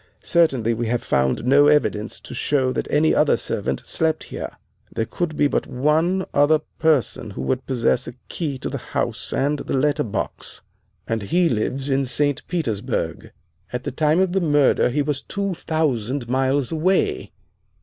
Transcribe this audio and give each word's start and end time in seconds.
Certainly 0.23 0.73
we 0.73 0.87
have 0.87 1.03
found 1.03 1.45
no 1.45 1.67
evidence 1.67 2.19
to 2.21 2.33
show 2.33 2.71
that 2.73 2.87
any 2.89 3.13
other 3.13 3.37
servant 3.37 3.85
slept 3.85 4.23
here. 4.23 4.57
There 4.91 5.05
could 5.05 5.37
be 5.37 5.45
but 5.45 5.67
one 5.67 6.25
other 6.33 6.57
person 6.79 7.29
who 7.29 7.41
would 7.43 7.67
possess 7.67 8.07
a 8.07 8.15
key 8.27 8.57
to 8.57 8.69
the 8.71 8.79
house 8.79 9.31
and 9.31 9.59
the 9.59 9.75
letter 9.75 10.03
box 10.03 10.63
and 11.07 11.21
he 11.21 11.49
lives 11.49 11.87
in 11.87 12.05
St. 12.05 12.41
Petersburg. 12.47 13.29
At 13.71 13.83
the 13.83 13.91
time 13.91 14.19
of 14.19 14.31
the 14.31 14.41
murder 14.41 14.89
he 14.89 15.03
was 15.03 15.21
two 15.21 15.53
thousand 15.53 16.27
miles 16.27 16.71
away. 16.71 17.31